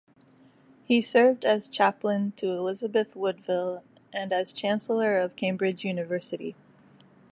He 0.83 0.99
served 0.99 1.45
as 1.45 1.69
chaplain 1.69 2.31
to 2.37 2.47
Elizabeth 2.49 3.15
Woodville 3.15 3.83
and 4.11 4.33
as 4.33 4.51
Chancellor 4.51 5.19
of 5.19 5.35
Cambridge 5.35 5.83
University. 5.85 6.55